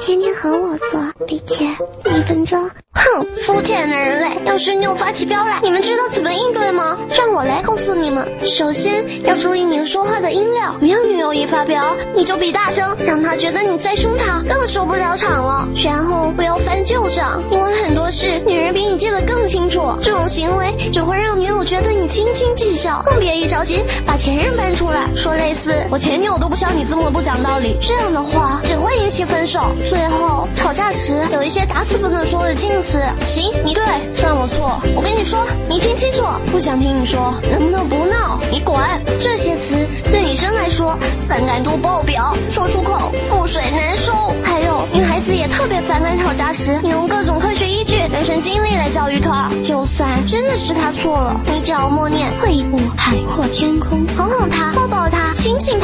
[0.00, 2.70] 天天和我做，并且一分钟。
[2.92, 4.40] 哼，肤浅的人类！
[4.44, 6.98] 要是女友发起飙来，你们知道怎么应对吗？
[7.16, 8.26] 让我来告诉你们。
[8.42, 15.68] 首先要注意你说话的音量，不要女友一发飙你就比大声，让她觉得你在凶她，更受不了场了。
[15.84, 23.02] 然后不要翻旧账，因为很多事女人比你记得更清楚，这种行为只会让女友觉得你斤斤计较。
[23.06, 29.74] 更别一着急把前任搬出来，说类似“我前女友都不像你这么不讲道理”这样的话，只会引起分手。
[29.88, 33.02] 最后吵架时有一些打死不能说的禁词。
[33.24, 34.78] 行，你对，算我错。
[34.94, 38.38] 我跟你说，你听清楚，不想听你说，能不能不闹？
[38.50, 38.76] 你滚！
[39.18, 39.74] 这些词
[40.12, 44.12] 对女生来说反感度爆表，说出口覆水难收。
[44.42, 47.08] 还有，女孩子也特别反感吵架时你用
[49.86, 55.83] 算真的是他错了，你只要默念“退一步海阔天空”，哄哄他，抱抱他，亲亲他，